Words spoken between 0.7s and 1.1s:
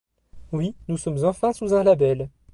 nous